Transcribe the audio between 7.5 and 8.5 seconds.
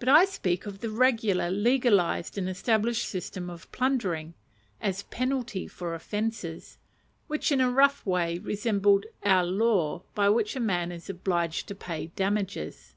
in a rough way